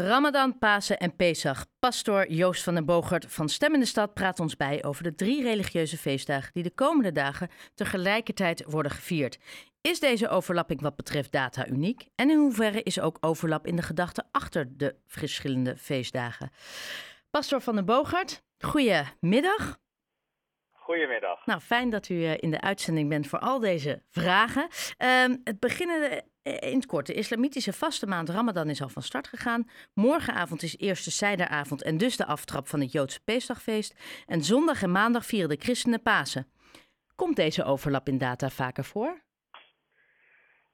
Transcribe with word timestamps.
Ramadan, 0.00 0.58
Pasen 0.58 0.98
en 0.98 1.16
Pesach. 1.16 1.66
Pastor 1.78 2.30
Joost 2.32 2.62
van 2.62 2.74
den 2.74 2.84
Bogert 2.84 3.26
van 3.28 3.48
Stem 3.48 3.74
in 3.74 3.80
de 3.80 3.86
Stad 3.86 4.14
praat 4.14 4.40
ons 4.40 4.56
bij 4.56 4.84
over 4.84 5.02
de 5.02 5.14
drie 5.14 5.42
religieuze 5.42 5.98
feestdagen 5.98 6.50
die 6.52 6.62
de 6.62 6.74
komende 6.74 7.12
dagen 7.12 7.48
tegelijkertijd 7.74 8.64
worden 8.66 8.92
gevierd. 8.92 9.38
Is 9.80 10.00
deze 10.00 10.28
overlapping 10.28 10.80
wat 10.80 10.96
betreft 10.96 11.32
data 11.32 11.66
uniek? 11.68 12.08
En 12.14 12.30
in 12.30 12.38
hoeverre 12.38 12.82
is 12.82 13.00
ook 13.00 13.16
overlap 13.20 13.66
in 13.66 13.76
de 13.76 13.82
gedachten 13.82 14.26
achter 14.30 14.76
de 14.76 14.94
verschillende 15.06 15.76
feestdagen? 15.76 16.50
Pastor 17.30 17.60
van 17.60 17.74
den 17.74 17.84
Bogert, 17.84 18.42
goedemiddag. 18.58 19.78
Goedemiddag. 20.86 21.46
Nou, 21.46 21.60
fijn 21.60 21.90
dat 21.90 22.08
u 22.08 22.24
in 22.24 22.50
de 22.50 22.60
uitzending 22.60 23.08
bent 23.08 23.26
voor 23.26 23.38
al 23.38 23.58
deze 23.58 24.02
vragen. 24.10 24.68
Um, 24.98 25.40
het 25.44 25.60
beginnen 25.60 26.24
in 26.42 26.74
het 26.74 26.86
kort. 26.86 27.06
De 27.06 27.14
islamitische 27.14 27.72
vaste 27.72 28.06
maand 28.06 28.28
Ramadan 28.28 28.70
is 28.70 28.82
al 28.82 28.88
van 28.88 29.02
start 29.02 29.28
gegaan. 29.28 29.68
Morgenavond 29.94 30.62
is 30.62 30.78
eerste 30.78 31.10
Seideravond 31.10 31.82
en 31.82 31.98
dus 31.98 32.16
de 32.16 32.26
aftrap 32.26 32.68
van 32.68 32.80
het 32.80 32.92
Joodse 32.92 33.20
Peesdagfeest. 33.24 33.94
En 34.26 34.44
zondag 34.44 34.82
en 34.82 34.90
maandag 34.92 35.26
vieren 35.26 35.48
de 35.48 35.56
christenen 35.58 36.02
Pasen. 36.02 36.46
Komt 37.14 37.36
deze 37.36 37.64
overlap 37.64 38.08
in 38.08 38.18
data 38.18 38.50
vaker 38.50 38.84
voor? 38.84 39.24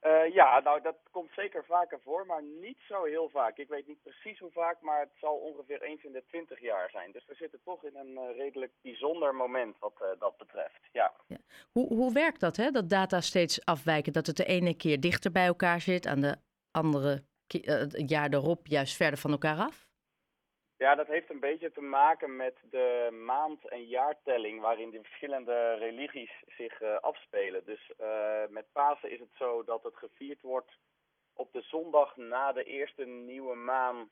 Uh, 0.06 0.34
ja, 0.34 0.60
nou 0.60 0.80
dat 0.82 0.96
komt 1.10 1.30
zeker 1.32 1.64
vaker 1.64 2.00
voor, 2.00 2.26
maar 2.26 2.42
niet 2.42 2.78
zo 2.88 3.04
heel 3.04 3.28
vaak. 3.28 3.56
Ik 3.56 3.68
weet 3.68 3.86
niet 3.86 4.02
precies 4.02 4.38
hoe 4.38 4.50
vaak, 4.50 4.80
maar 4.80 5.00
het 5.00 5.14
zal 5.20 5.34
ongeveer 5.34 5.82
eens 5.82 6.02
in 6.04 6.12
de 6.12 6.24
twintig 6.28 6.60
jaar 6.60 6.90
zijn. 6.90 7.12
Dus 7.12 7.26
we 7.26 7.34
zitten 7.34 7.60
toch 7.64 7.84
in 7.84 7.96
een 7.96 8.10
uh, 8.10 8.36
redelijk 8.36 8.72
bijzonder 8.80 9.34
moment 9.34 9.78
wat 9.78 9.94
uh, 10.02 10.08
dat 10.20 10.36
betreft. 10.36 10.80
Ja. 10.92 11.12
ja. 11.26 11.36
Hoe, 11.72 11.86
hoe 11.86 12.12
werkt 12.12 12.40
dat, 12.40 12.56
hè? 12.56 12.70
dat 12.70 12.88
data 12.88 13.20
steeds 13.20 13.64
afwijken? 13.64 14.12
Dat 14.12 14.26
het 14.26 14.36
de 14.36 14.44
ene 14.44 14.76
keer 14.76 15.00
dichter 15.00 15.32
bij 15.32 15.46
elkaar 15.46 15.80
zit, 15.80 16.06
aan 16.06 16.20
de 16.20 16.36
andere 16.70 17.22
jaar 18.06 18.32
erop 18.32 18.66
juist 18.66 18.96
verder 18.96 19.18
van 19.18 19.30
elkaar 19.30 19.56
af? 19.56 19.86
Ja, 20.82 20.94
dat 20.94 21.06
heeft 21.06 21.30
een 21.30 21.40
beetje 21.40 21.72
te 21.72 21.80
maken 21.80 22.36
met 22.36 22.56
de 22.70 23.08
maand- 23.24 23.68
en 23.68 23.84
jaartelling 23.84 24.60
waarin 24.60 24.90
de 24.90 25.02
verschillende 25.02 25.74
religies 25.74 26.42
zich 26.46 26.80
uh, 26.80 26.98
afspelen. 27.00 27.64
Dus 27.64 27.90
uh, 28.00 28.46
met 28.48 28.66
Pasen 28.72 29.10
is 29.10 29.20
het 29.20 29.34
zo 29.38 29.64
dat 29.64 29.82
het 29.82 29.96
gevierd 29.96 30.40
wordt 30.40 30.72
op 31.34 31.52
de 31.52 31.60
zondag 31.60 32.16
na 32.16 32.52
de 32.52 32.64
eerste 32.64 33.04
nieuwe 33.04 33.54
maan 33.54 34.10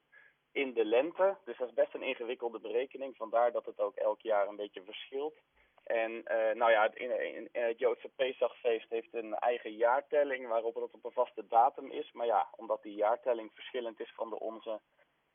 in 0.53 0.73
de 0.73 0.85
lente. 0.85 1.37
Dus 1.45 1.59
dat 1.59 1.69
is 1.69 1.75
best 1.75 1.95
een 1.95 2.03
ingewikkelde 2.03 2.61
berekening, 2.61 3.17
vandaar 3.17 3.53
dat 3.53 3.65
het 3.65 3.81
ook 3.81 3.97
elk 3.97 4.21
jaar 4.21 4.49
een 4.49 4.57
beetje 4.57 4.83
verschilt. 4.83 5.37
En 5.85 6.11
uh, 6.11 6.55
nou 6.55 6.71
ja, 6.71 6.91
in, 6.95 7.21
in, 7.35 7.49
in 7.53 7.63
het 7.63 7.79
Joodse 7.79 8.09
Pesachfeest 8.17 8.91
heeft 8.91 9.15
een 9.15 9.35
eigen 9.35 9.73
jaartelling 9.73 10.49
waarop 10.49 10.75
het 10.75 10.95
op 10.95 11.05
een 11.05 11.13
vaste 11.13 11.47
datum 11.47 11.91
is. 11.91 12.13
Maar 12.13 12.27
ja, 12.27 12.49
omdat 12.57 12.83
die 12.83 12.95
jaartelling 12.95 13.51
verschillend 13.55 14.01
is 14.01 14.13
van 14.15 14.31
de 14.31 14.39
onze, 14.39 14.81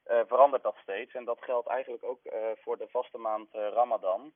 verandert 0.06 0.64
dat 0.64 0.76
steeds. 0.82 1.14
En 1.14 1.26
dat 1.26 1.40
geldt 1.42 1.68
eigenlijk 1.68 2.04
ook 2.04 2.20
uh, 2.24 2.34
voor 2.56 2.78
de 2.78 2.88
vaste 2.90 3.18
maand 3.18 3.48
uh, 3.56 3.68
Ramadan. 3.68 4.34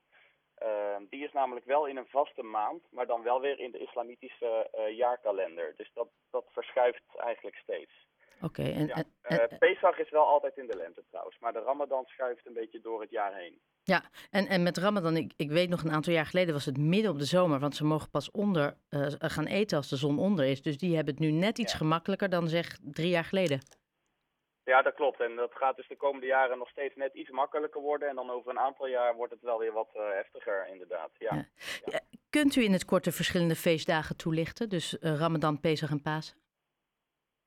die 1.10 1.24
is 1.24 1.32
namelijk 1.32 1.66
wel 1.66 1.86
in 1.86 1.98
een 1.98 2.08
vaste 2.10 2.44
maand, 2.44 2.82
maar 2.92 3.08
dan 3.08 3.24
wel 3.24 3.40
weer 3.42 3.60
in 3.60 3.72
de 3.72 3.80
islamitische 3.80 4.70
jaarkalender. 4.96 5.74
Dus 5.76 5.92
dat, 5.94 6.08
dat 6.32 6.46
verschuift 6.52 7.04
eigenlijk 7.16 7.58
steeds. 7.58 8.08
Oké. 8.42 8.62
Okay, 8.62 8.74
en, 8.74 8.88
ja. 8.88 9.04
en, 9.22 9.58
Pesach 9.58 9.98
is 9.98 10.10
wel 10.10 10.26
altijd 10.26 10.58
in 10.58 10.68
de 10.68 10.76
lente 10.76 11.04
trouwens, 11.10 11.40
maar 11.40 11.54
de 11.54 11.62
Ramadan 11.62 12.06
schuift 12.06 12.46
een 12.46 12.54
beetje 12.54 12.82
door 12.82 13.02
het 13.02 13.10
jaar 13.10 13.36
heen. 13.36 13.60
Ja, 13.84 14.04
en, 14.30 14.48
en 14.48 14.64
met 14.64 14.78
Ramadan, 14.78 15.18
ik, 15.18 15.34
ik 15.36 15.52
weet 15.52 15.70
nog 15.70 15.84
een 15.84 15.92
aantal 15.92 16.14
jaar 16.14 16.26
geleden 16.26 16.54
was 16.54 16.66
het 16.66 16.78
midden 16.78 17.12
op 17.12 17.20
de 17.20 17.26
zomer, 17.26 17.60
want 17.60 17.76
ze 17.76 17.86
mogen 17.86 18.10
pas 18.10 18.32
onder 18.32 18.78
gaan 19.20 19.46
eten 19.46 19.78
als 19.78 19.90
de 19.90 19.96
zon 19.96 20.20
onder 20.20 20.46
is. 20.46 20.62
Dus 20.62 20.78
die 20.78 20.96
hebben 20.96 21.14
het 21.14 21.24
nu 21.24 21.32
net 21.32 21.58
iets 21.58 21.72
ja. 21.72 21.78
gemakkelijker 21.78 22.30
dan 22.30 22.48
zeg 22.48 22.78
drie 22.82 23.10
jaar 23.10 23.24
geleden. 23.24 23.60
Ja, 24.70 24.82
dat 24.82 24.94
klopt. 24.94 25.20
En 25.20 25.36
dat 25.36 25.54
gaat 25.54 25.76
dus 25.76 25.88
de 25.88 25.96
komende 25.98 26.26
jaren 26.26 26.58
nog 26.58 26.70
steeds 26.70 26.96
net 26.96 27.14
iets 27.14 27.30
makkelijker 27.30 27.82
worden. 27.82 28.10
En 28.10 28.16
dan 28.16 28.30
over 28.30 28.52
een 28.52 28.60
aantal 28.60 28.88
jaar 28.88 29.16
wordt 29.16 29.34
het 29.34 29.42
wel 29.42 29.60
weer 29.60 29.74
wat 29.74 29.90
uh, 29.96 30.10
heftiger, 30.10 30.68
inderdaad. 30.68 31.12
Ja. 31.18 31.36
Ja. 31.36 31.46
Ja. 31.86 32.00
Kunt 32.30 32.56
u 32.56 32.64
in 32.64 32.72
het 32.72 32.86
kort 32.86 33.04
de 33.04 33.12
verschillende 33.12 33.56
feestdagen 33.56 34.18
toelichten? 34.18 34.70
Dus 34.70 34.94
uh, 34.94 35.20
Ramadan, 35.20 35.60
Pesach 35.60 35.90
en 35.90 36.02
Pasen? 36.02 36.38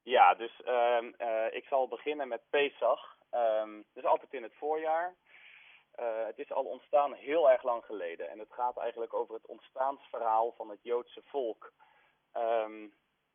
Ja, 0.03 0.35
dus 0.35 0.61
uh, 0.65 1.47
ik 1.51 1.65
zal 1.65 1.89
beginnen 1.89 2.29
met 2.29 2.43
Pesach. 2.51 3.17
Um, 3.35 3.85
dus 3.95 4.05
altijd 4.05 4.33
in 4.33 4.43
het 4.43 4.55
voorjaar. 4.55 5.15
Het 6.27 6.39
is 6.39 6.53
al 6.53 6.65
ontstaan 6.65 7.13
heel 7.13 7.51
erg 7.51 7.63
lang 7.63 7.85
geleden. 7.85 8.29
En 8.29 8.39
het 8.39 8.53
gaat 8.53 8.79
eigenlijk 8.79 9.15
over 9.15 9.35
het 9.35 9.47
ontstaansverhaal 9.47 10.55
van 10.57 10.71
het 10.71 10.83
Joodse 10.83 11.23
volk. 11.25 11.73
Um, 12.37 12.95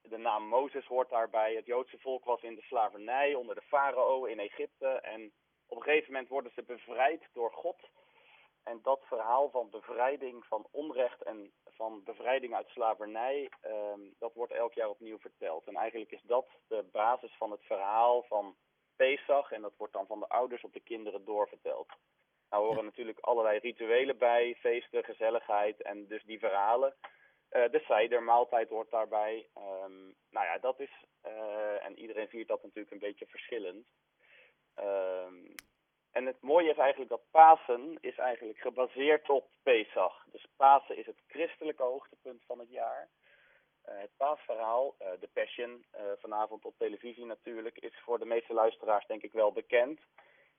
de 0.09 0.18
naam 0.18 0.47
Mozes 0.47 0.85
hoort 0.85 1.09
daarbij. 1.09 1.56
Het 1.56 1.66
Joodse 1.66 1.97
volk 2.00 2.25
was 2.25 2.41
in 2.41 2.56
de 2.56 2.62
slavernij 2.62 3.34
onder 3.34 3.56
de 3.56 3.62
farao 3.62 4.25
in 4.25 4.40
Egypte. 4.40 4.88
En 4.88 5.31
op 5.68 5.78
een 5.78 5.84
gegeven 5.84 6.12
moment 6.12 6.29
worden 6.29 6.51
ze 6.56 6.63
bevrijd 6.63 7.22
door 7.34 7.51
God. 7.51 7.78
En 8.63 8.79
dat 8.84 9.01
verhaal 9.03 9.50
van 9.50 9.69
bevrijding 9.69 10.46
van 10.46 10.67
onrecht 10.72 11.23
en 11.23 11.51
van 11.66 12.03
bevrijding 12.03 12.56
uit 12.56 12.67
slavernij, 12.67 13.50
um, 13.66 14.16
dat 14.19 14.34
wordt 14.34 14.51
elk 14.51 14.73
jaar 14.73 14.90
opnieuw 14.90 15.19
verteld. 15.19 15.67
En 15.67 15.75
eigenlijk 15.75 16.12
is 16.12 16.22
dat 16.23 16.47
de 16.67 16.84
basis 16.91 17.35
van 17.38 17.51
het 17.51 17.63
verhaal 17.63 18.23
van 18.23 18.56
Pesach. 18.96 19.51
En 19.51 19.62
dat 19.62 19.73
wordt 19.78 19.94
dan 19.94 20.07
van 20.07 20.19
de 20.19 20.29
ouders 20.29 20.63
op 20.63 20.73
de 20.73 20.79
kinderen 20.79 21.25
doorverteld. 21.25 21.88
Nou 22.50 22.66
horen 22.66 22.84
natuurlijk 22.84 23.19
allerlei 23.19 23.59
rituelen 23.59 24.17
bij, 24.17 24.56
feesten, 24.59 25.03
gezelligheid 25.03 25.81
en 25.81 26.07
dus 26.07 26.23
die 26.23 26.40
verhalen. 26.40 26.96
Uh, 27.57 27.69
de 27.72 27.79
cidermaaltijd 27.79 28.69
hoort 28.69 28.91
daarbij. 28.91 29.47
Um, 29.56 30.16
nou 30.29 30.45
ja, 30.45 30.57
dat 30.57 30.79
is, 30.79 30.91
uh, 31.25 31.85
en 31.85 32.00
iedereen 32.00 32.28
viert 32.28 32.47
dat 32.47 32.63
natuurlijk 32.63 32.91
een 32.91 33.07
beetje 33.07 33.25
verschillend. 33.25 33.88
Um, 34.79 35.56
en 36.12 36.25
het 36.25 36.41
mooie 36.41 36.69
is 36.69 36.78
eigenlijk 36.78 37.09
dat 37.09 37.31
Pasen 37.31 37.97
is 38.01 38.17
eigenlijk 38.17 38.59
gebaseerd 38.59 39.29
op 39.29 39.50
Pesach. 39.63 40.25
Dus 40.31 40.46
Pasen 40.56 40.97
is 40.97 41.06
het 41.06 41.22
christelijke 41.28 41.84
hoogtepunt 41.84 42.44
van 42.46 42.59
het 42.59 42.69
jaar. 42.69 43.09
Uh, 43.90 44.00
het 44.00 44.12
paasverhaal, 44.17 44.96
de 44.97 45.29
Passion, 45.34 45.85
vanavond 46.19 46.66
op 46.66 46.78
televisie 46.78 47.25
natuurlijk, 47.25 47.78
is 47.78 48.00
voor 48.00 48.19
de 48.19 48.25
meeste 48.25 48.53
luisteraars 48.53 49.06
denk 49.06 49.22
ik 49.22 49.31
wel 49.31 49.51
bekend. 49.51 50.00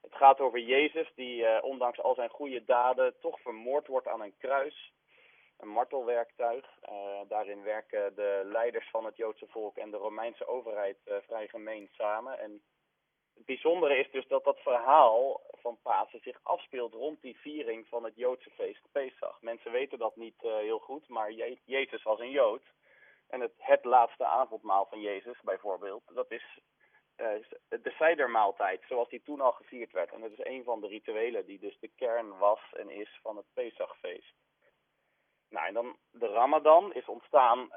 Het 0.00 0.14
gaat 0.14 0.41
over 0.41 0.58
Jezus 0.58 1.12
die 1.14 1.62
ondanks 1.62 2.00
al 2.00 2.14
zijn 2.14 2.31
goede 2.31 2.64
daden 2.64 3.14
toch 3.20 3.41
vermoord 3.41 3.87
wordt 3.87 4.06
aan 4.06 4.22
een 4.22 4.37
kruis 4.38 4.92
een 5.58 5.69
martelwerktuig. 5.69 6.66
Uh, 6.82 7.20
daarin 7.28 7.62
werken 7.62 8.14
de 8.14 8.42
leiders 8.44 8.91
van 8.91 9.04
het 9.04 9.16
Joodse 9.16 9.46
volk 9.46 9.76
en 9.76 9.91
de 9.91 9.96
Romeinse 9.96 10.46
overheid 10.46 10.98
uh, 11.04 11.16
vrij 11.26 11.48
gemeen 11.48 11.88
samen. 11.92 12.38
En 12.38 12.62
het 13.34 13.44
bijzondere 13.44 13.98
is 13.98 14.10
dus 14.10 14.26
dat 14.26 14.44
dat 14.44 14.58
verhaal 14.60 15.41
van 15.52 15.78
Pasen 15.82 16.20
zich 16.20 16.41
afspeelt 16.42 16.92
rond 16.92 17.22
die 17.22 17.38
viering 17.38 17.86
van 17.88 18.04
het 18.04 18.16
Joodse 18.16 18.50
feest 18.50 18.82
Pesach. 18.92 19.42
Mensen 19.42 19.72
weten 19.72 19.98
dat 19.98 20.16
niet 20.16 20.42
uh, 20.42 20.56
heel 20.56 20.78
goed, 20.78 21.08
maar 21.08 21.32
Je 21.32 21.58
Jezus 21.64 22.02
was 22.02 22.19
een 22.19 22.30
Jood. 22.30 22.62
En 23.28 23.40
het, 23.40 23.52
het 23.56 23.84
laatste 23.84 24.25
avondmaal 24.25 24.86
van 24.86 25.00
Jezus 25.00 25.40
bijvoorbeeld, 25.42 26.02
dat 26.14 26.30
is 26.30 26.60
de 27.69 27.94
cidermaaltijd 27.98 28.82
zoals 28.88 29.08
die 29.08 29.22
toen 29.22 29.40
al 29.40 29.52
gevierd 29.52 29.92
werd. 29.92 30.12
En 30.12 30.20
dat 30.20 30.30
is 30.30 30.44
een 30.44 30.64
van 30.64 30.80
de 30.80 30.86
rituelen 30.86 31.46
die 31.46 31.58
dus 31.58 31.78
de 31.80 31.90
kern 31.96 32.38
was 32.38 32.60
en 32.72 32.90
is 32.90 33.19
van 33.22 33.36
het 33.36 33.46
Pesachfeest. 33.54 34.34
Nou, 35.50 35.66
en 35.66 35.75
dan 35.75 35.97
de 36.10 36.26
Ramadan 36.26 36.94
is 36.94 37.06
ontstaan 37.06 37.59
uh, 37.59 37.76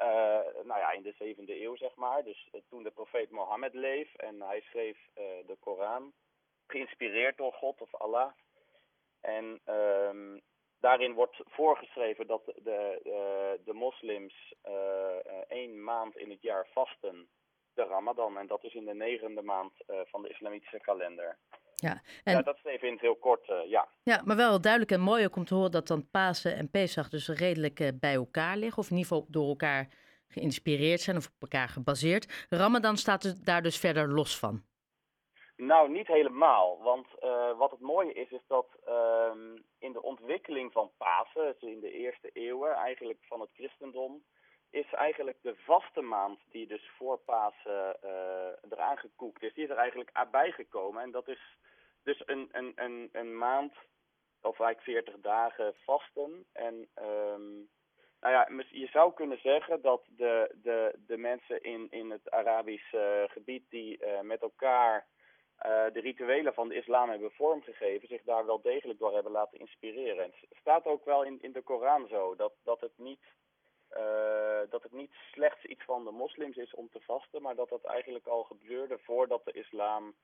nou 0.64 0.80
ja, 0.80 0.92
in 0.92 1.02
de 1.02 1.14
zevende 1.18 1.64
eeuw, 1.64 1.76
zeg 1.76 1.96
maar. 1.96 2.24
Dus 2.24 2.50
uh, 2.52 2.62
toen 2.70 2.84
de 2.84 2.92
profeet 2.92 3.32
Mohammed 3.32 3.74
leef 3.74 4.16
en 4.16 4.42
hij 4.42 4.62
schreef 4.62 4.98
uh, 4.98 5.24
de 5.48 5.58
Koran, 5.60 6.14
geïnspireerd 6.68 7.38
door 7.38 7.54
God 7.54 7.82
of 7.82 7.96
Allah. 7.96 8.32
En 9.22 9.62
um, 9.66 10.42
daarin 10.80 11.14
wordt 11.14 11.42
voorgeschreven 11.46 12.28
dat 12.28 12.46
de, 12.46 13.00
de, 13.04 13.60
de 13.66 13.74
moslims 13.74 14.54
één 15.48 15.84
maand 15.84 16.18
in 16.18 16.30
het 16.30 16.42
jaar 16.42 16.68
vasten, 16.68 17.30
de 17.74 17.84
Ramadan. 17.84 18.38
En 18.38 18.48
dat 18.48 18.64
is 18.64 18.74
in 18.74 18.86
de 18.86 18.94
negende 18.94 19.42
maand 19.42 19.74
van 19.86 20.22
de 20.22 20.30
islamitische 20.30 20.80
kalender. 20.80 21.38
Ja, 21.82 22.02
en... 22.24 22.34
ja, 22.34 22.42
dat 22.42 22.56
is 22.56 22.64
even 22.64 22.88
in 22.88 22.94
het 22.94 23.02
heel 23.02 23.16
kort, 23.16 23.50
uh, 23.50 23.70
ja. 23.70 23.88
Ja, 24.04 24.22
maar 24.26 24.36
wel 24.36 24.62
duidelijk 24.62 24.92
en 24.92 25.02
mooi 25.02 25.26
ook 25.26 25.36
om 25.36 25.46
te 25.46 25.56
horen 25.56 25.72
dat 25.72 25.88
dan 25.88 26.10
Pasen 26.10 26.56
en 26.56 26.70
Pesach 26.70 27.10
dus 27.10 27.28
redelijk 27.28 27.80
uh, 27.80 27.88
bij 28.00 28.14
elkaar 28.14 28.58
liggen. 28.58 28.78
Of 28.78 28.90
in 28.90 28.98
ieder 28.98 29.12
geval 29.12 29.28
door 29.30 29.48
elkaar 29.48 29.88
geïnspireerd 30.28 31.02
zijn 31.02 31.18
of 31.18 31.26
op 31.26 31.42
elkaar 31.42 31.70
gebaseerd. 31.70 32.48
Ramadan 32.50 32.98
staat 32.98 33.24
er 33.24 33.44
daar 33.44 33.62
dus 33.62 33.80
verder 33.80 34.10
los 34.10 34.40
van. 34.40 34.64
Nou, 35.56 35.92
niet 35.92 36.08
helemaal. 36.08 36.82
Want 36.82 37.08
uh, 37.24 37.58
wat 37.58 37.72
het 37.72 37.80
mooie 37.80 38.14
is, 38.14 38.32
is 38.32 38.46
dat 38.48 38.68
in 39.80 39.92
de 39.92 40.02
ontwikkeling 40.02 40.72
van 40.72 40.92
Pasen, 40.98 41.56
dus 41.60 41.70
in 41.70 41.80
de 41.80 41.92
eerste 41.92 42.30
eeuwen 42.34 42.74
eigenlijk 42.74 43.20
van 43.22 43.40
het 43.40 43.50
christendom, 43.54 44.24
is 44.70 44.94
eigenlijk 44.94 45.38
de 45.42 45.56
vaste 45.56 46.02
maand 46.02 46.40
die 46.52 46.68
dus 46.68 46.90
voor 46.98 47.18
Pasen 47.18 47.98
eraan 48.70 48.98
gekoekt 48.98 49.44
is, 49.44 49.54
die 49.54 49.64
is 49.64 49.70
er 49.70 49.78
eigenlijk 49.78 50.12
bijgekomen. 50.32 51.04
En 51.04 51.12
dat 51.12 51.28
is 51.28 51.58
dus 52.04 52.24
een, 52.26 52.50
een, 52.52 52.72
een, 52.76 53.10
een 53.12 53.38
maand, 53.38 53.74
of 54.42 54.60
eigenlijk 54.60 54.82
40 54.82 55.22
dagen 55.22 55.74
vasten. 55.84 56.46
En 56.54 56.90
um, 57.02 57.70
nou 58.20 58.34
ja, 58.34 58.64
je 58.70 58.88
zou 58.88 59.14
kunnen 59.14 59.40
zeggen 59.40 59.82
dat 59.82 60.02
de, 60.08 60.56
de, 60.62 61.00
de 61.08 61.18
mensen 61.18 61.64
in, 61.64 61.88
in 61.90 62.12
het 62.12 62.32
Arabische 62.32 63.28
gebied 63.32 63.64
die 63.70 64.06
uh, 64.06 64.20
met 64.20 64.42
elkaar 64.42 65.08
de 65.94 66.00
rituelen 66.00 66.54
van 66.54 66.68
de 66.68 66.76
islam 66.76 67.10
hebben 67.10 67.32
vormgegeven, 67.32 68.08
zich 68.08 68.22
daar 68.24 68.46
wel 68.46 68.62
degelijk 68.62 69.00
door 69.00 69.14
hebben 69.14 69.32
laten 69.32 69.60
inspireren. 69.60 70.24
En 70.24 70.32
het 70.50 70.58
staat 70.60 70.86
ook 70.86 71.06
wel 71.06 71.24
in, 71.24 71.42
in 71.42 71.52
de 71.52 71.62
Koran 71.62 72.08
zo, 72.08 72.36
dat, 72.36 72.54
dat, 72.64 72.82
het 72.82 72.98
niet, 72.98 73.24
dat 74.70 74.84
het 74.84 74.92
niet 74.92 75.12
slechts 75.32 75.66
iets 75.66 75.84
van 75.84 76.04
de 76.04 76.12
moslims 76.12 76.58
is 76.58 76.74
om 76.74 76.90
te 76.90 77.00
vasten, 77.00 77.42
maar 77.42 77.56
dat 77.56 77.70
dat 77.70 77.84
eigenlijk 77.84 78.28
al 78.28 78.44
gebeurde 78.44 78.98
voordat 78.98 79.46
de 79.46 79.52
islam 79.52 80.16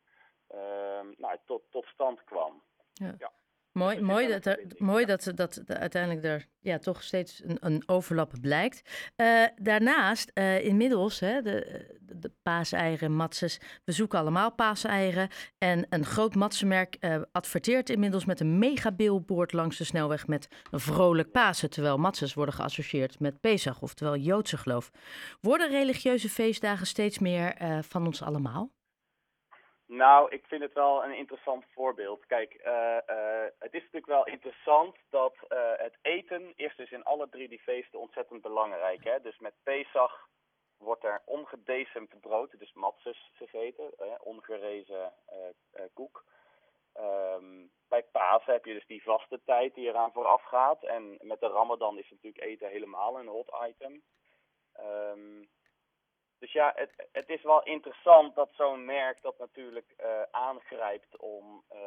nou, 1.17 1.37
tot, 1.45 1.61
tot 1.69 1.85
stand 1.85 2.23
kwam. 2.23 2.61
Ja. 2.93 3.15
ja. 3.17 3.31
Mooi, 3.77 4.01
mooi, 4.01 4.27
dat, 4.27 4.45
er, 4.45 4.59
mooi 4.77 5.05
dat, 5.05 5.31
dat, 5.35 5.61
dat 5.65 5.77
uiteindelijk 5.77 6.25
er 6.25 6.47
ja, 6.59 6.77
toch 6.77 7.03
steeds 7.03 7.41
een, 7.43 7.57
een 7.59 7.83
overlap 7.85 8.33
blijkt. 8.41 9.09
Uh, 9.15 9.45
daarnaast, 9.55 10.31
uh, 10.33 10.65
inmiddels, 10.65 11.19
hè, 11.19 11.41
de, 11.41 11.85
de 12.01 12.31
paaseieren, 12.41 13.11
matses, 13.11 13.59
we 13.83 13.91
zoeken 13.91 14.19
allemaal 14.19 14.51
paaseieren. 14.51 15.29
En 15.57 15.85
een 15.89 16.05
groot 16.05 16.35
matsenmerk 16.35 16.97
uh, 16.99 17.21
adverteert 17.31 17.89
inmiddels 17.89 18.25
met 18.25 18.39
een 18.39 18.57
mega 18.57 18.91
billboard 18.91 19.53
langs 19.53 19.77
de 19.77 19.83
snelweg 19.83 20.27
met 20.27 20.47
een 20.71 20.79
vrolijk 20.79 21.31
Pasen. 21.31 21.69
Terwijl 21.69 21.97
matses 21.97 22.33
worden 22.33 22.53
geassocieerd 22.53 23.19
met 23.19 23.39
Pesach, 23.39 23.81
oftewel 23.81 24.15
Joodse 24.15 24.57
geloof. 24.57 24.91
Worden 25.41 25.69
religieuze 25.69 26.29
feestdagen 26.29 26.87
steeds 26.87 27.19
meer 27.19 27.55
van 27.81 28.05
ons 28.05 28.21
allemaal? 28.21 28.71
Nou, 29.87 30.31
ik 30.31 30.45
vind 30.45 30.61
het 30.61 30.73
wel 30.73 31.03
een 31.03 31.15
interessant 31.15 31.65
voorbeeld. 31.73 32.25
Kijk, 32.25 32.53
uh, 32.53 32.97
uh, 33.07 33.45
het 33.59 33.73
is 33.73 33.81
natuurlijk 33.81 34.05
wel 34.05 34.25
interessant 34.25 34.95
dat 35.09 35.35
uh, 35.49 35.71
het 35.75 35.97
eten 36.01 36.53
is 36.55 36.75
dus 36.75 36.91
in 36.91 37.03
alle 37.03 37.29
drie 37.29 37.47
die 37.47 37.61
feesten 37.61 37.99
ontzettend 37.99 38.41
belangrijk. 38.41 39.03
Hè? 39.03 39.21
Dus 39.21 39.39
met 39.39 39.53
Pesach 39.63 40.27
wordt 40.77 41.03
er 41.03 41.21
ongedecemd 41.25 42.19
brood, 42.19 42.59
dus 42.59 42.73
matzes 42.73 43.31
gegeten, 43.33 43.93
ongerezen 44.23 45.13
koek. 45.93 46.23
Um, 46.99 47.71
bij 47.87 48.03
Pasen 48.03 48.53
heb 48.53 48.65
je 48.65 48.73
dus 48.73 48.85
die 48.85 49.03
vaste 49.03 49.41
tijd 49.45 49.75
die 49.75 49.87
eraan 49.87 50.11
vooraf 50.11 50.43
gaat. 50.43 50.83
En 50.83 51.17
met 51.21 51.39
de 51.39 51.47
Ramadan 51.47 51.97
is 51.97 52.09
natuurlijk 52.09 52.43
eten 52.43 52.69
helemaal 52.69 53.19
een 53.19 53.27
hot 53.27 53.51
item. 53.67 54.01
Um, 54.79 55.49
dus 56.39 56.51
ja, 56.51 56.73
het, 56.75 57.07
het 57.11 57.29
is 57.29 57.43
wel 57.43 57.63
interessant 57.63 58.35
dat 58.35 58.49
zo'n 58.53 58.85
merk 58.85 59.21
dat 59.21 59.37
natuurlijk 59.37 59.93
uh, 59.97 60.21
aangrijpt 60.31 61.17
om 61.17 61.63
uh, 61.73 61.79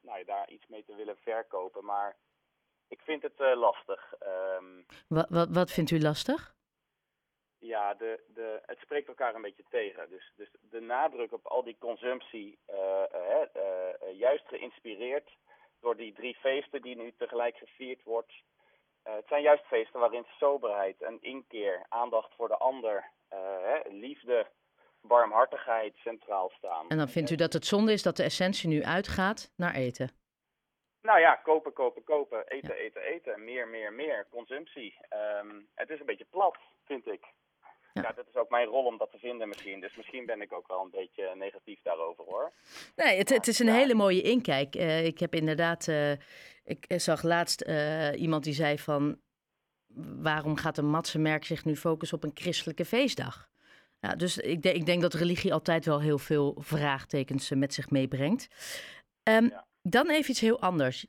nou, 0.00 0.24
daar 0.24 0.50
iets 0.50 0.66
mee 0.66 0.84
te 0.84 0.94
willen 0.94 1.16
verkopen. 1.16 1.84
Maar 1.84 2.16
ik 2.88 3.00
vind 3.00 3.22
het 3.22 3.40
uh, 3.40 3.56
lastig. 3.56 4.14
Um, 4.56 4.86
wat, 5.08 5.28
wat, 5.28 5.48
wat 5.50 5.70
vindt 5.70 5.90
u 5.90 6.00
lastig? 6.00 6.54
Ja, 7.58 7.94
de, 7.94 8.24
de, 8.34 8.62
het 8.66 8.78
spreekt 8.78 9.08
elkaar 9.08 9.34
een 9.34 9.42
beetje 9.42 9.64
tegen. 9.68 10.10
Dus, 10.10 10.32
dus 10.36 10.50
de 10.60 10.80
nadruk 10.80 11.32
op 11.32 11.46
al 11.46 11.62
die 11.62 11.76
consumptie, 11.78 12.58
juist 14.12 14.48
geïnspireerd 14.48 15.30
door 15.80 15.96
die 15.96 16.12
drie 16.12 16.34
feesten 16.34 16.82
die 16.82 16.96
nu 16.96 17.12
tegelijk 17.16 17.56
gevierd 17.56 18.02
wordt. 18.02 18.32
Het 19.16 19.28
zijn 19.28 19.42
juist 19.42 19.64
feesten 19.64 20.00
waarin 20.00 20.26
soberheid 20.38 21.02
en 21.02 21.18
inkeer, 21.20 21.86
aandacht 21.88 22.34
voor 22.36 22.48
de 22.48 22.56
ander 22.56 23.10
uh, 23.32 23.38
liefde, 23.88 24.46
barmhartigheid 25.00 25.96
centraal 25.96 26.50
staan. 26.56 26.88
En 26.88 26.96
dan 26.96 27.08
vindt 27.08 27.30
u 27.30 27.34
dat 27.34 27.52
het 27.52 27.66
zonde 27.66 27.92
is 27.92 28.02
dat 28.02 28.16
de 28.16 28.22
essentie 28.22 28.68
nu 28.68 28.82
uitgaat 28.82 29.52
naar 29.56 29.74
eten? 29.74 30.10
Nou 31.02 31.20
ja, 31.20 31.34
kopen, 31.34 31.72
kopen, 31.72 32.04
kopen. 32.04 32.46
Eten, 32.46 32.74
eten, 32.74 33.02
eten. 33.02 33.44
Meer, 33.44 33.68
meer, 33.68 33.92
meer. 33.92 34.26
Consumptie. 34.30 34.98
Um, 35.42 35.68
het 35.74 35.90
is 35.90 36.00
een 36.00 36.06
beetje 36.06 36.26
plat, 36.30 36.56
vind 36.84 37.06
ik. 37.06 37.24
Ja. 37.92 38.12
dat 38.16 38.26
is 38.28 38.36
ook 38.36 38.50
mijn 38.50 38.66
rol 38.66 38.84
om 38.84 38.98
dat 38.98 39.10
te 39.10 39.18
vinden 39.18 39.48
misschien. 39.48 39.80
Dus 39.80 39.96
misschien 39.96 40.26
ben 40.26 40.40
ik 40.40 40.52
ook 40.52 40.68
wel 40.68 40.80
een 40.80 40.90
beetje 40.90 41.34
negatief 41.34 41.78
daarover 41.82 42.24
hoor. 42.24 42.52
Nee, 42.96 43.18
het, 43.18 43.28
het 43.28 43.46
is 43.46 43.58
een 43.58 43.68
hele 43.68 43.94
mooie 43.94 44.22
inkijk. 44.22 44.76
Uh, 44.76 45.04
ik 45.04 45.18
heb 45.18 45.34
inderdaad, 45.34 45.86
uh, 45.86 46.10
ik 46.64 46.84
zag 46.86 47.22
laatst 47.22 47.62
uh, 47.66 48.20
iemand 48.20 48.44
die 48.44 48.52
zei 48.52 48.78
van 48.78 49.20
waarom 50.22 50.56
gaat 50.56 50.78
een 50.78 50.90
matsenmerk 50.90 51.44
zich 51.44 51.64
nu 51.64 51.76
focussen 51.76 52.16
op 52.16 52.24
een 52.24 52.30
christelijke 52.34 52.84
feestdag? 52.84 53.48
Ja, 54.00 54.14
dus 54.14 54.38
ik, 54.38 54.62
de, 54.62 54.72
ik 54.72 54.86
denk 54.86 55.02
dat 55.02 55.14
religie 55.14 55.52
altijd 55.52 55.84
wel 55.84 56.00
heel 56.00 56.18
veel 56.18 56.56
vraagtekens 56.58 57.50
met 57.50 57.74
zich 57.74 57.90
meebrengt. 57.90 58.48
Um, 59.22 59.48
ja. 59.50 59.68
Dan 59.82 60.10
even 60.10 60.30
iets 60.30 60.40
heel 60.40 60.60
anders. 60.60 61.06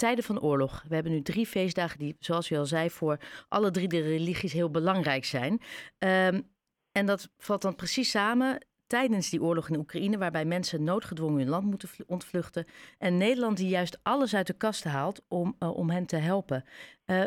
Tijden 0.00 0.24
van 0.24 0.40
oorlog. 0.40 0.84
We 0.88 0.94
hebben 0.94 1.12
nu 1.12 1.22
drie 1.22 1.46
feestdagen 1.46 1.98
die, 1.98 2.16
zoals 2.18 2.50
u 2.50 2.56
al 2.56 2.66
zei, 2.66 2.90
voor 2.90 3.18
alle 3.48 3.70
drie 3.70 3.88
de 3.88 4.00
religies 4.00 4.52
heel 4.52 4.70
belangrijk 4.70 5.24
zijn. 5.24 5.52
Um, 5.98 6.50
en 6.92 7.06
dat 7.06 7.30
valt 7.36 7.62
dan 7.62 7.74
precies 7.74 8.10
samen 8.10 8.66
tijdens 8.86 9.30
die 9.30 9.42
oorlog 9.42 9.68
in 9.68 9.78
Oekraïne, 9.78 10.18
waarbij 10.18 10.44
mensen 10.44 10.84
noodgedwongen 10.84 11.38
hun 11.38 11.48
land 11.48 11.64
moeten 11.64 11.88
ontvluchten. 12.06 12.66
En 12.98 13.16
Nederland 13.16 13.56
die 13.56 13.68
juist 13.68 14.00
alles 14.02 14.34
uit 14.34 14.46
de 14.46 14.56
kast 14.56 14.84
haalt 14.84 15.22
om, 15.28 15.56
uh, 15.58 15.76
om 15.76 15.90
hen 15.90 16.06
te 16.06 16.16
helpen. 16.16 16.64
Uh, 17.06 17.24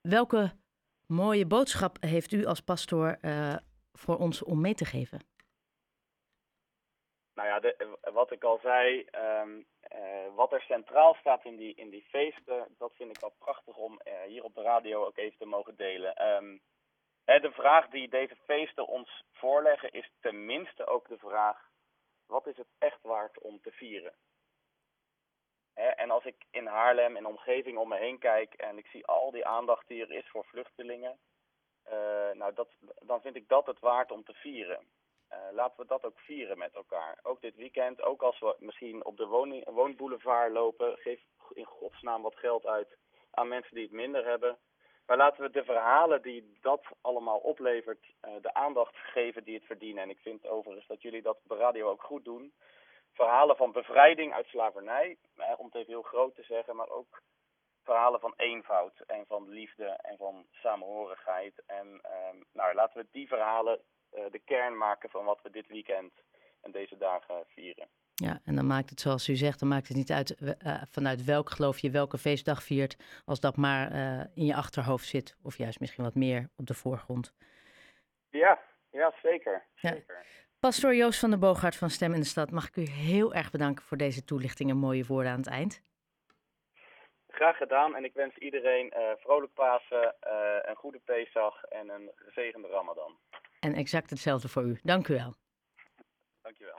welke 0.00 0.52
mooie 1.06 1.46
boodschap 1.46 1.96
heeft 2.00 2.32
u 2.32 2.44
als 2.44 2.60
pastoor 2.60 3.18
uh, 3.22 3.56
voor 3.92 4.16
ons 4.16 4.42
om 4.42 4.60
mee 4.60 4.74
te 4.74 4.84
geven? 4.84 5.20
Nou 7.34 7.48
ja, 7.48 7.60
de, 7.60 7.98
wat 8.12 8.32
ik 8.32 8.44
al 8.44 8.58
zei, 8.62 9.08
um, 9.42 9.66
wat 10.34 10.52
er 10.52 10.60
centraal 10.60 11.14
staat 11.14 11.44
in 11.44 11.56
die, 11.56 11.74
in 11.74 11.90
die 11.90 12.06
feesten, 12.08 12.74
dat 12.78 12.92
vind 12.94 13.16
ik 13.16 13.22
al 13.22 13.34
prachtig 13.38 13.76
om 13.76 14.00
hier 14.26 14.44
op 14.44 14.54
de 14.54 14.62
radio 14.62 15.06
ook 15.06 15.16
even 15.16 15.38
te 15.38 15.46
mogen 15.46 15.76
delen. 15.76 16.26
Um, 16.28 16.60
de 17.24 17.50
vraag 17.52 17.88
die 17.88 18.08
deze 18.08 18.36
feesten 18.36 18.86
ons 18.86 19.24
voorleggen 19.32 19.92
is 19.92 20.10
tenminste 20.20 20.86
ook 20.86 21.08
de 21.08 21.18
vraag: 21.18 21.68
wat 22.26 22.46
is 22.46 22.56
het 22.56 22.68
echt 22.78 23.02
waard 23.02 23.38
om 23.38 23.60
te 23.60 23.70
vieren? 23.70 24.14
En 25.74 26.10
als 26.10 26.24
ik 26.24 26.44
in 26.50 26.66
Haarlem 26.66 27.16
en 27.16 27.26
omgeving 27.26 27.78
om 27.78 27.88
me 27.88 27.96
heen 27.96 28.18
kijk 28.18 28.54
en 28.54 28.78
ik 28.78 28.86
zie 28.86 29.06
al 29.06 29.30
die 29.30 29.46
aandacht 29.46 29.88
die 29.88 30.02
er 30.02 30.10
is 30.10 30.28
voor 30.28 30.44
vluchtelingen, 30.44 31.18
uh, 31.86 32.30
nou 32.32 32.54
dat, 32.54 32.68
dan 32.80 33.20
vind 33.20 33.36
ik 33.36 33.48
dat 33.48 33.66
het 33.66 33.78
waard 33.78 34.10
om 34.10 34.24
te 34.24 34.34
vieren. 34.34 34.86
Uh, 35.32 35.38
laten 35.52 35.80
we 35.80 35.86
dat 35.86 36.04
ook 36.04 36.18
vieren 36.18 36.58
met 36.58 36.74
elkaar. 36.74 37.18
Ook 37.22 37.40
dit 37.40 37.56
weekend, 37.56 38.02
ook 38.02 38.22
als 38.22 38.38
we 38.38 38.56
misschien 38.58 39.04
op 39.04 39.16
de 39.16 39.26
woning, 39.26 39.64
woonboulevard 39.70 40.52
lopen, 40.52 40.96
geef 40.96 41.20
in 41.52 41.64
godsnaam 41.64 42.22
wat 42.22 42.36
geld 42.36 42.66
uit 42.66 42.96
aan 43.30 43.48
mensen 43.48 43.74
die 43.74 43.84
het 43.84 43.92
minder 43.92 44.24
hebben. 44.24 44.58
Maar 45.06 45.16
laten 45.16 45.42
we 45.42 45.50
de 45.50 45.64
verhalen 45.64 46.22
die 46.22 46.58
dat 46.60 46.86
allemaal 47.00 47.38
oplevert, 47.38 48.04
uh, 48.24 48.32
de 48.40 48.54
aandacht 48.54 48.96
geven 48.96 49.44
die 49.44 49.54
het 49.54 49.64
verdienen. 49.64 50.02
En 50.02 50.10
ik 50.10 50.18
vind 50.18 50.46
overigens 50.46 50.86
dat 50.86 51.02
jullie 51.02 51.22
dat 51.22 51.38
de 51.42 51.56
radio 51.56 51.88
ook 51.88 52.02
goed 52.02 52.24
doen. 52.24 52.52
Verhalen 53.12 53.56
van 53.56 53.72
bevrijding 53.72 54.32
uit 54.32 54.46
slavernij, 54.46 55.16
eh, 55.36 55.54
om 55.56 55.64
het 55.64 55.74
even 55.74 55.92
heel 55.92 56.02
groot 56.02 56.34
te 56.34 56.42
zeggen, 56.42 56.76
maar 56.76 56.88
ook 56.88 57.22
verhalen 57.84 58.20
van 58.20 58.34
eenvoud 58.36 59.00
en 59.06 59.24
van 59.26 59.48
liefde 59.48 59.84
en 59.84 60.16
van 60.16 60.46
samenhorigheid. 60.50 61.62
En 61.66 62.00
uh, 62.04 62.40
nou, 62.52 62.74
laten 62.74 63.00
we 63.00 63.06
die 63.10 63.26
verhalen 63.26 63.80
de 64.30 64.40
kern 64.44 64.76
maken 64.76 65.10
van 65.10 65.24
wat 65.24 65.38
we 65.42 65.50
dit 65.50 65.68
weekend 65.68 66.12
en 66.60 66.70
deze 66.70 66.96
dagen 66.96 67.44
vieren. 67.46 67.88
Ja, 68.14 68.40
en 68.44 68.54
dan 68.54 68.66
maakt 68.66 68.90
het 68.90 69.00
zoals 69.00 69.28
u 69.28 69.36
zegt, 69.36 69.58
dan 69.58 69.68
maakt 69.68 69.88
het 69.88 69.96
niet 69.96 70.12
uit 70.12 70.36
uh, 70.40 70.82
vanuit 70.90 71.24
welk 71.24 71.50
geloof 71.50 71.78
je 71.78 71.90
welke 71.90 72.18
feestdag 72.18 72.62
viert, 72.62 72.96
als 73.24 73.40
dat 73.40 73.56
maar 73.56 73.92
uh, 73.92 74.20
in 74.34 74.44
je 74.44 74.54
achterhoofd 74.54 75.06
zit, 75.06 75.36
of 75.42 75.56
juist 75.56 75.80
misschien 75.80 76.04
wat 76.04 76.14
meer 76.14 76.48
op 76.56 76.66
de 76.66 76.74
voorgrond. 76.74 77.34
Ja, 78.30 78.60
ja 78.90 79.14
zeker. 79.22 79.62
zeker. 79.74 80.14
Ja. 80.14 80.30
Pastoor 80.60 80.94
Joost 80.94 81.20
van 81.20 81.30
der 81.30 81.38
Boogaard 81.38 81.76
van 81.76 81.90
Stem 81.90 82.12
in 82.14 82.20
de 82.20 82.26
Stad, 82.26 82.50
mag 82.50 82.68
ik 82.68 82.76
u 82.76 82.82
heel 82.82 83.34
erg 83.34 83.50
bedanken 83.50 83.84
voor 83.84 83.96
deze 83.96 84.24
toelichting 84.24 84.70
en 84.70 84.76
mooie 84.76 85.04
woorden 85.06 85.32
aan 85.32 85.38
het 85.38 85.46
eind. 85.46 85.82
Graag 87.32 87.56
gedaan 87.56 87.94
en 87.96 88.04
ik 88.04 88.14
wens 88.14 88.36
iedereen 88.36 88.90
eh, 88.90 89.10
vrolijk 89.16 89.54
Pasen, 89.54 90.14
eh, 90.20 90.58
een 90.62 90.76
goede 90.76 91.00
Pesach 91.04 91.64
en 91.64 91.88
een 91.88 92.10
gezegende 92.16 92.68
Ramadan. 92.68 93.18
En 93.60 93.74
exact 93.74 94.10
hetzelfde 94.10 94.48
voor 94.48 94.62
u. 94.62 94.78
Dank 94.82 95.08
u 95.08 95.14
wel. 95.14 95.34
Dank 96.42 96.56
je 96.56 96.64
wel. 96.64 96.70